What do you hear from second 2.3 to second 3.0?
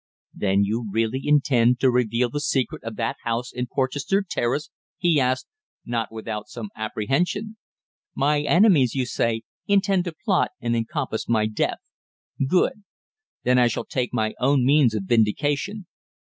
the secret of